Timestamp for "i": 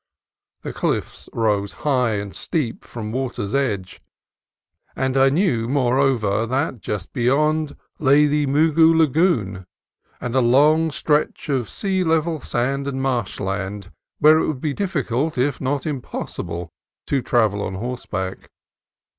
5.15-5.29